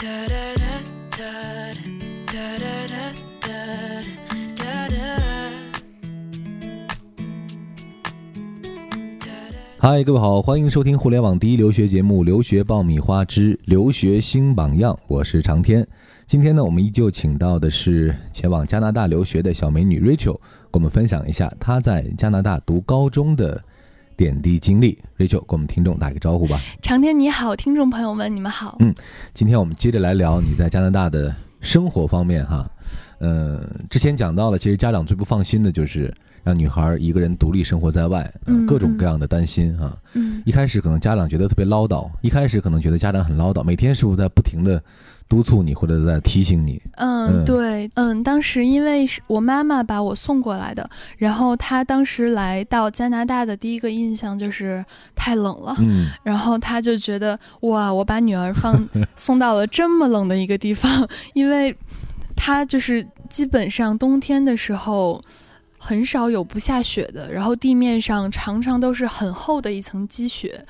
[0.00, 0.06] 嗨，
[10.04, 15.84] 各位好，欢迎收听互联网第一留学节目《留学爆米花之留学新榜样》，我是长天。
[16.28, 20.38] 今天呢，我们依旧请到的是前往加拿大留学的小美女 Rachel，
[20.70, 23.60] 跟我们分享一下她在加拿大读高中的
[24.18, 24.98] 点滴经历。
[25.16, 26.60] Rachel，跟我们听众打个招呼吧。
[26.82, 28.76] 长天你好，听众朋友们，你们好。
[28.80, 28.92] 嗯，
[29.32, 32.68] 今天我们接着来聊你在加拿大的生活方面哈。
[33.20, 39.96] 嗯，之前讲到了，其实家长最不放心的就是让女孩一个人独立生活在外，嗯各种各样的担心哈。
[40.14, 44.82] 嗯一开始可能家长觉得特别唠叨，一开始可能觉得家长很唠叨，每天是不是在不停的
[45.28, 46.80] 督促你或者在提醒你？
[46.96, 50.88] 嗯嗯，对，嗯，当时因为是我妈妈把我送过来的，
[51.18, 58.74] 然后她当时来到加拿大的第一个印象就是太冷了，嗯然后她就觉得哇，我把女儿放
[59.14, 61.76] 送到了这么冷的一个地方，因为
[62.34, 65.22] 她就是基本上冬天的时候。
[65.88, 70.62] 很少有不下雪的，然后地面上常常都是很厚的一层积雪。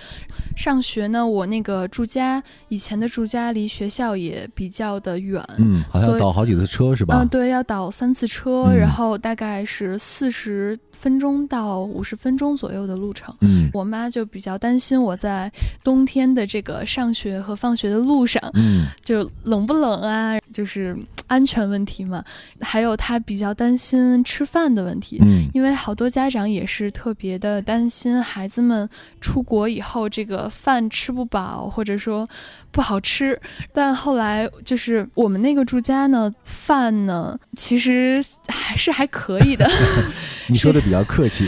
[0.56, 7.18] 上学呢，我那个住家以前的住家离学校也比较的远，嗯，好像倒好几次车是吧？
[7.18, 13.34] 嗯，对，要倒三次车，嗯然后大概是四十分钟到五十分钟左右的路程。
[13.40, 15.50] 嗯我妈就比较担心我在
[15.84, 20.96] 冬天的这个上学和放学的路上嗯就冷不冷啊，就是
[21.26, 22.24] 安全问题嘛。
[22.60, 28.88] 还有她比较担心吃饭的问题，嗯因为好多家长也是特别的担心孩子们
[29.20, 32.28] 出国以后这个饭吃不饱，或者说
[32.72, 33.38] 不好吃。
[33.72, 39.68] 但后来就是我们那个住家呢，饭呢其实还是还可以的，
[40.48, 41.46] 你说的比较客气。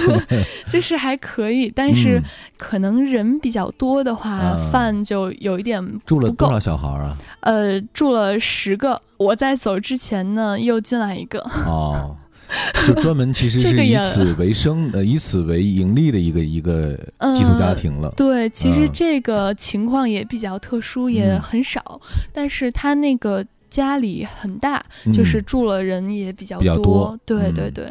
[0.70, 1.72] 就是还可以。
[1.74, 2.24] 但是嗯
[2.58, 6.60] 可能人比较多的话，啊饭就有一点住了多少。
[6.60, 7.16] 小孩啊？
[7.40, 11.40] 呃，住了十个，我在走之前呢又进来一个。
[11.64, 12.16] 哦。
[12.86, 18.08] 就专门其实 是以此为生，呃，以此为盈利的一个一个嗯寄宿家庭了。
[18.16, 22.00] 对，其实嗯这个情况也比较特殊，也嗯很少。
[22.32, 27.84] 但是他那个家里很大，嗯就是住了人也比较比较多嗯对对对，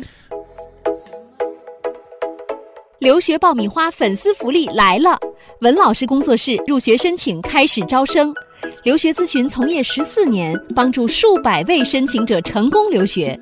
[3.06, 5.16] 留学爆米花粉丝福利来了！
[5.62, 8.34] 文老师工作室入学申请开始招生，
[8.82, 13.40] 留学咨询从业十四年，帮助数百位申请者成功留学。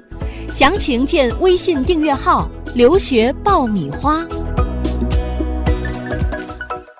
[0.50, 4.28] 详情见微信订阅号“留学爆米花”。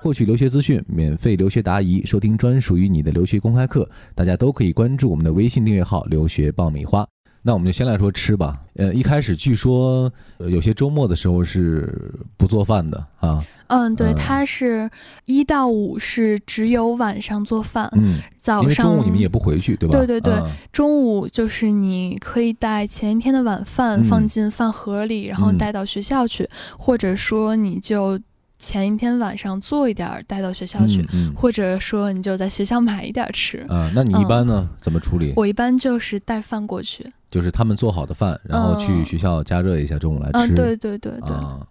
[0.02, 3.86] 获取留学资讯，免费留学答疑，收听专属于你的留学公开课，
[4.16, 7.06] 大家都可以关注我们的微信订阅号“留学爆米花”。
[7.46, 8.60] 那我们就先来说吃吧。
[8.76, 13.44] 呃，一开始据说，呃，有些周末的时候是不做饭的啊。
[13.68, 14.90] 嗯，对，嗯他是
[15.26, 19.98] 一到五是只有晚上做饭，嗯，因为早上中午你们也不回去，对吧？
[19.98, 28.20] 对对对啊中午就是你可以带前一天的晚饭嗯放进饭盒里，然后嗯带到学校去，或者说你就
[28.58, 33.58] 前一天晚上做一点儿带到学校去，嗯嗯或者说你就在学校买一点儿吃。
[33.70, 35.34] 啊，那你一般呢、怎么处理？
[35.36, 37.12] 我一般就是带饭过去。
[37.34, 40.54] 就是他们做好的饭，然后去嗯学校加热一下，中午来吃。
[40.54, 41.36] 嗯，对对对对。
[41.36, 41.66] 啊，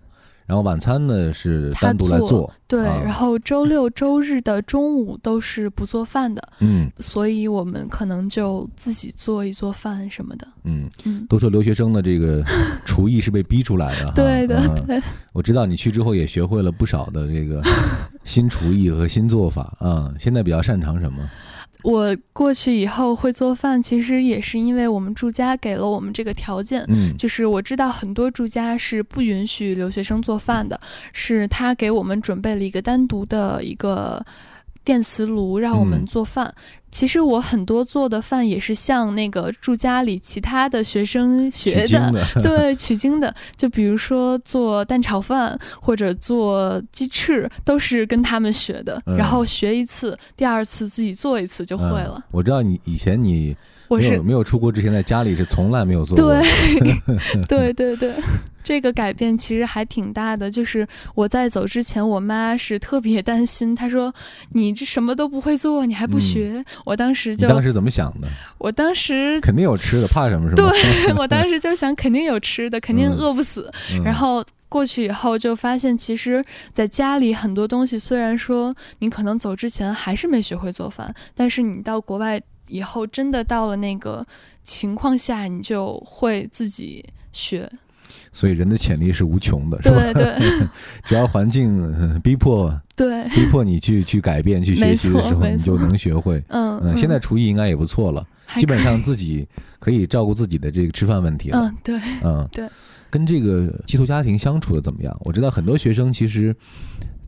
[0.44, 2.52] 然后晚餐呢是单独来做。
[2.66, 10.48] 对，啊然后周六周日的中午都是不做饭的，嗯所以我们可能就自己做一做饭什么的。
[10.64, 12.42] 嗯，嗯，都说留学生的这个
[12.84, 14.12] 厨艺是被逼出来的哈。
[14.16, 15.02] 对的。
[15.32, 17.62] 我知道你去之后也学会了不少的这个
[18.24, 20.12] 新厨艺和新做法啊。
[20.18, 21.30] 现在比较擅长什么？
[21.82, 26.84] 我过去以后会做饭，其实也是因为我们住家给了我们这个条件。
[26.88, 30.81] 嗯就是我知道很多住家是不允许留学生做饭的，
[31.12, 34.25] 是他给我们准备了一个单独的一个
[34.84, 36.54] 电磁炉让我们嗯做饭。
[36.91, 42.12] 其实我很多做的饭也是向那个住家里其他的学生学的。
[42.43, 43.34] 对， 取经的。
[43.56, 49.03] 就比如说做蛋炒饭或者做鸡翅，都是跟他们学的。
[49.06, 52.16] 嗯然后学一次，第二次自己做一次就会了。
[52.19, 53.56] 嗯我知道你以前你
[53.88, 56.35] 没我是有没有出国之前在家里是从来没有做过。
[57.49, 58.12] 对，对对对，
[58.62, 60.50] 这个改变其实还挺大的。
[60.50, 64.14] 就是我在走之前，我妈是特别担心，她说
[64.53, 68.29] ：“你这什么都不会做，你还不学？”我当时就，当时怎么想的？
[68.59, 70.70] 我当时，肯定有吃的，怕什么是吧？
[70.70, 73.70] 对我当时就想，肯定有吃的，肯定嗯饿不死。
[73.93, 74.44] 嗯然后。
[74.73, 76.43] 过去以后就发现，其实
[76.73, 84.25] 在家里很多东西，虽然说你可能走之前还是没学会做饭，但是你到国外以后，真的到了那个
[84.64, 87.05] 情况下，你就会自己
[87.35, 87.70] 学。
[88.32, 90.12] 所以人的潜力是无穷的，是吧？
[90.12, 90.69] 对对，
[91.05, 96.43] 只要环境呃逼迫对，逼迫你去去改变、去学习的时候，你就能学会。
[96.49, 98.26] 嗯嗯，现在厨艺应该也不错了，
[98.59, 99.47] 基本上自己
[99.79, 101.59] 可以照顾自己的这个吃饭问题了。
[101.61, 102.69] 嗯，对，嗯对。
[103.11, 105.14] 跟这个寄宿家庭相处的怎么样？
[105.25, 106.56] 我知道很多学生其实，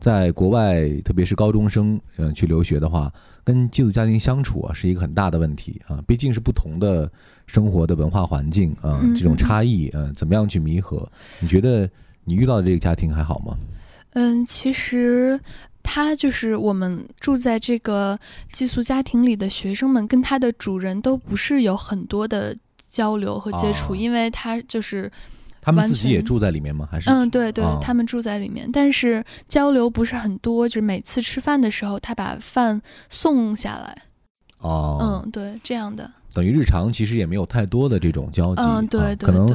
[0.05, 3.11] 在国外，特别是高中生，嗯，去留学的话，
[3.43, 5.99] 跟寄宿家庭相处啊，是一个很大的问题啊。
[6.05, 7.11] 毕竟是不同的
[7.47, 11.11] 生活的文化环境啊，这种差异，嗯，怎么样去弥合？
[11.39, 11.89] 你觉得
[12.23, 13.57] 你遇到的这个家庭还好吗？
[14.11, 15.39] 嗯，其实
[15.81, 18.15] 他就是我们住在这个
[18.51, 22.55] 寄宿家庭里的学生们，跟他的主人都不是有很多的
[22.91, 25.11] 交流和接触，因为他就是。
[25.65, 26.87] 他们自己也住在里面吗？
[26.91, 32.79] 还是嗯，对对，他们住在里面，但是交流不是很多，就是每次吃饭的时候，他把饭
[33.09, 34.03] 送下来。
[34.59, 36.09] 哦，嗯，对，这样的。
[36.35, 39.47] 等于日常其实也没有太多的这种交集，嗯，对对，可能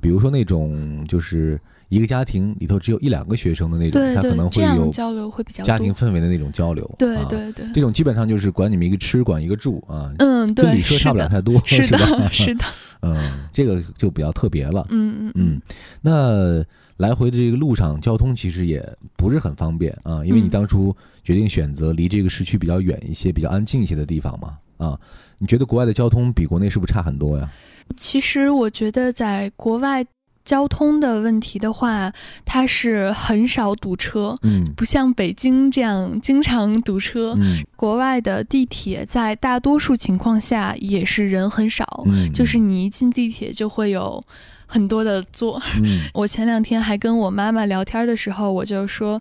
[0.00, 6.88] 比如说那种就是一个家庭里头只有一两个学生的那种，他可能会有交流会比较家庭氛围的那种交流。
[6.98, 10.12] 对对对，这种基本上就是管你们一个吃，管一个住啊。
[10.18, 12.28] 嗯，对，跟旅社差不了太多，是吧？
[12.32, 12.64] 是的。
[13.02, 14.84] 嗯，这个就比较特别了。
[14.90, 15.60] 嗯嗯嗯，
[16.02, 16.64] 那
[16.96, 18.84] 来回的这个路上交通其实也
[19.16, 24.58] 不是很方便啊，因为你当初决定选择离这个市区比较远一些、比较安静一些的地方嘛。
[24.78, 24.98] 啊，
[25.38, 27.48] 你觉得国外的交通比国内是不是差很多呀？
[27.96, 30.04] 其实我觉得在国外。
[30.46, 32.10] 交通的问题的话，
[32.46, 37.34] 它是很少堵车，嗯，不像北京这样经常堵车。
[37.36, 44.24] 嗯，国外的地铁在大多数情况下也是人很少，嗯，就是你一进地铁就会有
[44.66, 45.60] 很多的座。
[45.82, 49.20] 嗯， 我前两天还跟我妈妈聊天的时候，我就说，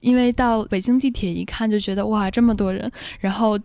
[0.00, 2.90] 因为到北京地铁一看就觉得哇这么多人，
[3.20, 3.58] 然后。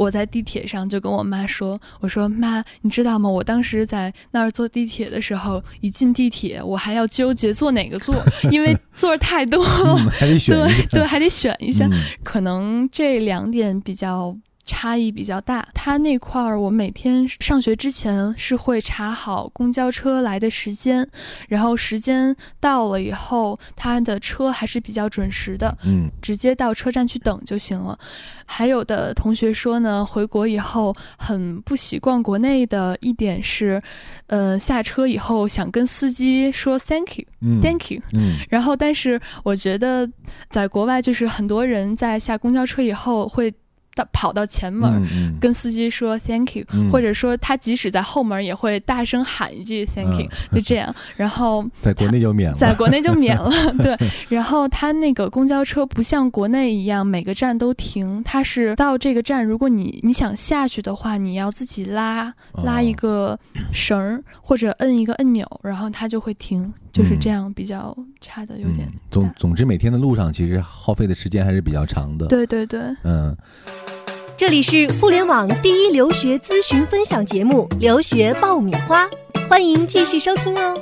[0.00, 3.28] 我在地铁上就跟我妈说：“我说妈，你知道吗？
[3.28, 8.14] 我当时在那儿坐地铁的时候，一进地铁，我还要纠结坐哪个座，
[8.50, 11.86] 因为 座太多了，还得选对对，还得选一下。
[12.24, 14.34] 可能这两点比较。”
[14.70, 21.04] 差异比较大，他那块儿我每天上学之前是会查好公交车来的时间，
[21.48, 27.98] 然后时间到了以后，他的车还是比较准时的，嗯，直接到车站去等就行了。
[28.46, 33.82] 还有的同学说呢，回国以后很不习惯国内的一点是，
[34.28, 40.08] 呃，下车以后想跟司机说 thank you，thank you，嗯，然后但是我觉得
[40.48, 43.52] 在国外就是很多人在下公交车以后会。
[43.94, 45.06] 到跑到前门，
[45.40, 50.94] 跟司机说 “thank you”，或者说他即使在后门也会大声喊一句 “thank you”，就这样。
[51.16, 53.50] 然后 在国内就免了，在国内就免了。
[53.82, 53.96] 对，
[54.28, 62.32] 然后他那个公交车不像国内一样每个站都停，他是到这个站，如果你你想下去的话，你要自己拉
[62.62, 63.38] 拉一个
[63.72, 66.72] 绳儿或者摁一个按钮，然后它就会停。
[66.92, 68.88] 就是这样，比较差的有点。
[69.12, 72.26] 总总之，每天的路上其实耗费的时间还是比较长的。
[72.26, 73.36] 对对对，嗯。
[74.40, 79.04] 这里是互联网第一留学咨询分享节目《留学爆米花》，
[79.50, 80.74] 欢迎继续收听哦。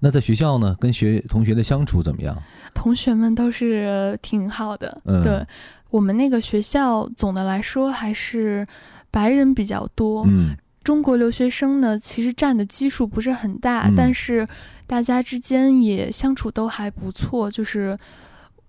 [0.00, 2.36] 那在学校呢，跟学同学的相处怎么样？
[2.74, 5.00] 同学们都是挺好的。
[5.06, 5.46] 嗯，对
[5.88, 8.62] 我们那个学校，总的来说还是
[9.10, 10.26] 白人比较多。
[10.30, 10.54] 嗯。
[10.84, 14.46] 中国留学生呢，其实占的基数不是很大，但是
[14.86, 17.50] 大家之间也相处都还不错。
[17.50, 17.96] 就是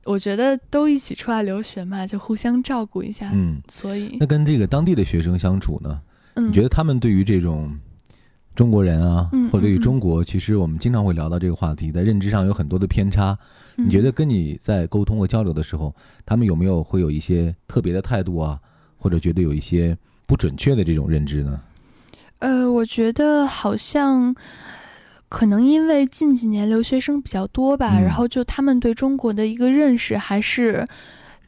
[0.08, 3.30] 我觉得都一起出来留学嘛，就互相照顾一下。
[3.34, 6.02] 嗯，所以那跟这个当地的学生相处呢，
[6.36, 7.78] 你觉得他们对于这种
[8.56, 13.38] 中国人啊，或者对于中国，其实我们经常会聊到这个话题，在认知上有很多的偏差。
[13.76, 15.94] 你觉得跟你在沟通和交流的时候，
[16.26, 18.60] 他们有没有会有一些特别的态度啊，
[18.98, 21.62] 或者觉得有一些不准确的这种认知呢？
[22.40, 24.36] 呃，我觉得好像
[25.30, 30.88] 可能因为近几年留学生比较多吧，然后就他们对中国的一个认识还是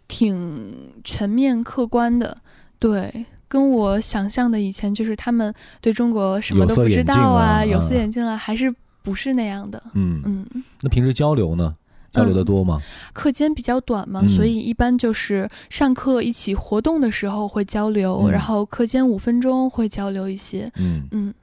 [0.07, 2.37] 挺全面客观的。
[2.77, 9.81] 对，跟我想象的以前就是他们对中国什么都不知道啊，有色眼镜啊，还是不是那样的。
[9.93, 10.63] 嗯嗯。
[10.81, 11.75] 那平时交流呢？
[12.11, 12.81] 交流的多吗？
[13.13, 20.71] 课间比较短嘛，所以一般就是上课一起活动的时候会交流，然后课间五分钟会交流一些。
[20.77, 21.33] 嗯嗯，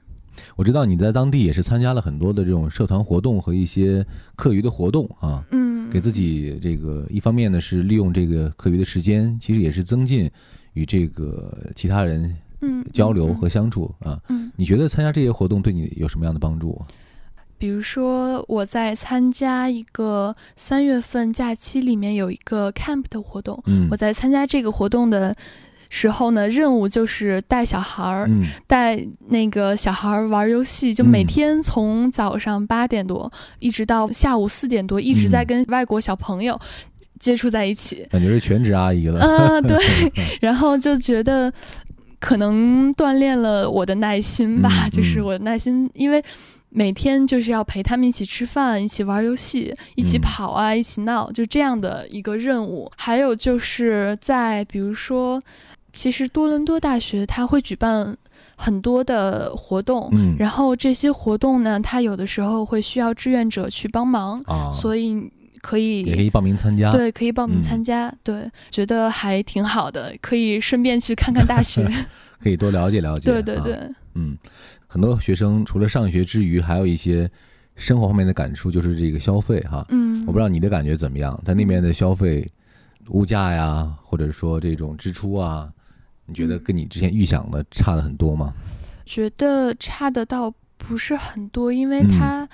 [0.55, 5.43] 我知道你在当地也是参加了很多的这种社团活动和一些课余的活动啊。
[5.51, 10.29] 嗯，给自己这个一方面呢是利用这个课余的时间，其实也是增进
[10.73, 14.19] 与这个其他人嗯交流和相处啊。
[14.29, 16.81] 嗯，你觉得参加这些活动对你有什么样的帮助？
[17.59, 25.35] 比如说，我在参加一个三月份假期里面有一个 camp 的活动，嗯我在参加这个活动的
[25.89, 36.59] 时候呢，任务就是带小孩儿，嗯带那个小孩儿玩游戏，就每天从早上八点多一直到下午四点多，一直在跟外国小朋友
[37.19, 38.05] 接触在一起。
[38.09, 39.19] 感觉是全职阿姨了。
[39.19, 39.77] 嗯，对，
[40.41, 41.51] 然后就觉得
[42.19, 46.23] 可能锻炼了我的耐心吧，嗯就是嗯我的耐心，因为
[46.69, 52.91] 每天就是要陪他们一起吃饭，一起玩游戏，一起嗯跑啊，一起闹，就这样的一个任务。
[52.97, 55.41] 还有就是在比如说，
[55.97, 58.15] 其实多伦多大学它会举办
[58.55, 60.07] 很多的活动。
[60.11, 65.29] 嗯然后这些活动呢，它有的时候会需要志愿者去帮忙，啊，所以
[65.61, 66.91] 可以也可以报名参加。
[66.91, 68.13] 对，可以报名嗯参加。
[68.23, 71.89] 对，觉得还挺好的，可以顺便去看看大学。
[72.39, 73.31] 可以多了解了解。
[73.31, 74.37] 啊对对对，嗯，
[74.85, 77.29] 很多学生除了上学之余，还有一些
[77.75, 79.83] 生活方面的感触，就是这个消费哈。
[79.89, 82.47] 嗯，我不知道你的感觉怎么样，在那边的消费、
[83.09, 85.67] 物价呀，或者说这种支出啊，
[86.27, 88.53] 你觉得嗯跟你之前预想的差了很多吗？
[89.05, 92.09] 觉得差的倒不是很多，因为嗯。
[92.09, 92.49] 他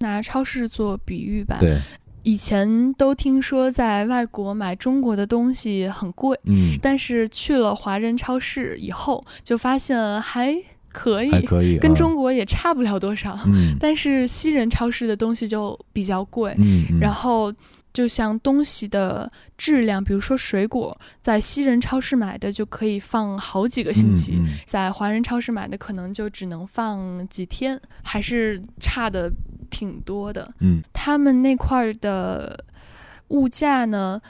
[0.00, 1.78] 拿超市做比喻吧，对，
[2.24, 10.54] 以前都听说在外国买中国的东西很贵，嗯，但是去了华人超市以后，就发现还
[10.92, 13.38] 可以，还可以，跟啊中国也差不了多少。
[13.46, 13.76] 嗯。
[13.80, 17.54] 但是西人超市的东西就比较贵，嗯嗯，然后
[17.94, 24.44] 就像东西的质量，比如说水果，在西人超市买的就可以放好几个星期，嗯。
[24.44, 29.30] 嗯在华人超市买的可能就只能放几天，还是差的
[29.70, 30.52] 挺多的。
[30.58, 30.82] 嗯。
[30.92, 32.64] 他们那块儿的
[33.28, 34.20] 物价呢，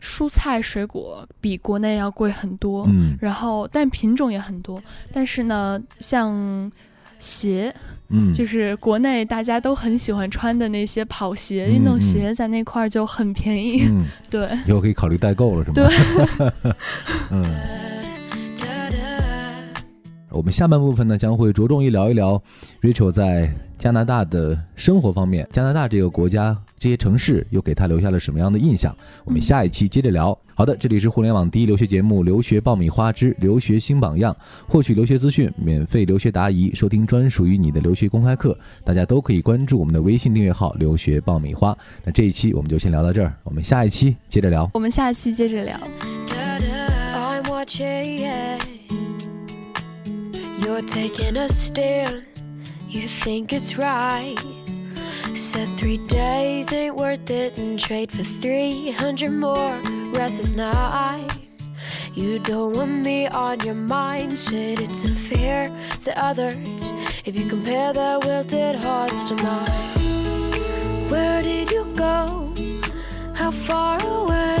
[0.00, 3.18] 蔬菜水果比国内要贵很多，嗯。
[3.20, 6.72] 然后但品种也很多，但是呢，像
[7.20, 7.72] 鞋，
[8.08, 13.82] 嗯，就是国内大家都很喜欢穿的那些跑鞋、嗯运动鞋，在那块儿就很便宜。
[13.86, 15.74] 嗯， 对，以后可以考虑代购了，是吗？
[15.76, 16.72] 对，
[17.30, 17.44] 嗯。
[20.32, 22.40] 我们下半部分呢，将会着重于聊一聊
[22.80, 28.96] Rachel 在加拿大的生活方面，加拿大这个国家、这些城市又给他留下了什么样的印象？
[29.24, 30.36] 我们下一期接着聊。
[30.54, 34.32] 好的，这里是互联网第一留学节目《留学爆米花之留学新榜样》，
[34.70, 41.76] 获取留学资讯，免费留学答疑，收听专属于你的留学公开课，大家都可以关注我们的微信订阅号“留学爆米花”。
[42.04, 44.70] 那这一期我们就先聊到这儿，我们下一期接着聊。
[44.74, 45.74] 我们下一期接着聊。
[50.60, 52.26] You're taking a stand.
[52.86, 54.36] You think it's right.
[55.32, 59.74] Said three days ain't worth it and trade for 300 more
[60.12, 61.70] restless nights.
[62.12, 64.38] You don't want me on your mind.
[64.38, 66.56] Said it's unfair to others
[67.24, 71.08] if you compare their wilted hearts to mine.
[71.08, 72.52] Where did you go?
[73.34, 74.59] How far away?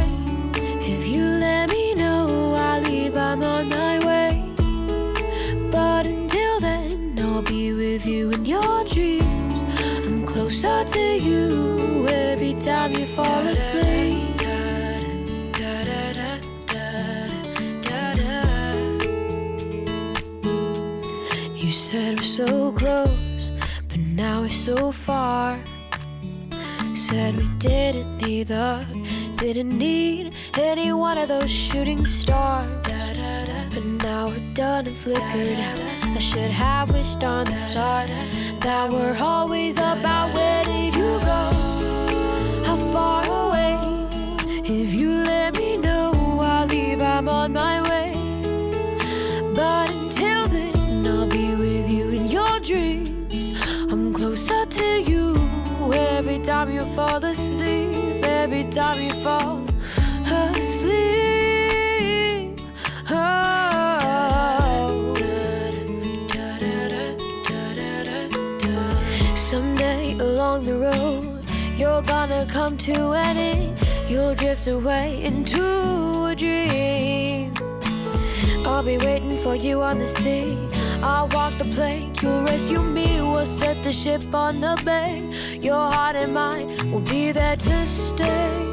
[12.90, 14.26] Time you fall asleep.
[21.54, 23.50] You said we're so close,
[23.88, 25.62] but now we're so far.
[26.94, 28.86] Said we didn't need the,
[29.36, 32.70] didn't need any one of those shooting stars.
[32.84, 35.58] But now we're done and flickered.
[36.02, 38.08] I should have wished on the start
[38.60, 40.59] that we're always about where
[44.72, 47.00] If you let me know, I'll leave.
[47.00, 48.12] I'm on my way.
[49.52, 53.52] But until then, I'll be with you in your dreams.
[53.90, 55.34] I'm closer to you
[55.92, 58.24] every time you fall asleep.
[58.24, 59.66] Every time you fall
[60.54, 61.00] asleep.
[63.10, 64.06] Oh.
[69.34, 71.44] Someday along the road,
[71.76, 73.89] you're gonna come to an end.
[74.10, 77.54] You'll drift away into a dream.
[78.66, 80.58] I'll be waiting for you on the sea.
[81.00, 83.20] I'll walk the plank, you'll rescue me.
[83.20, 85.22] We'll set the ship on the bay.
[85.62, 88.69] Your heart and mine will be there to stay.